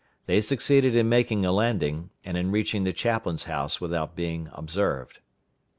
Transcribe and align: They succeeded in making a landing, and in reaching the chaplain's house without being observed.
They 0.25 0.41
succeeded 0.41 0.95
in 0.95 1.07
making 1.09 1.45
a 1.45 1.51
landing, 1.51 2.09
and 2.25 2.35
in 2.35 2.49
reaching 2.49 2.85
the 2.85 2.91
chaplain's 2.91 3.43
house 3.43 3.79
without 3.79 4.15
being 4.15 4.49
observed. 4.53 5.19